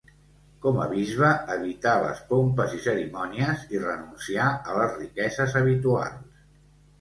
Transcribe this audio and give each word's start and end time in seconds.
Com 0.61 0.77
a 0.85 0.85
bisbe, 0.93 1.27
evità 1.55 1.93
les 2.05 2.23
pompes 2.31 2.73
i 2.77 2.81
cerimònies, 2.85 3.67
i 3.77 3.83
renuncià 3.85 4.49
a 4.73 4.79
les 4.81 4.97
riqueses 5.03 5.55
habituals. 5.61 6.35